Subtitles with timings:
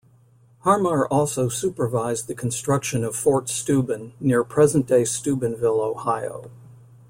[0.61, 6.49] Harmar also supervised the construction of Fort Steuben near present-day Steubenville, Ohio.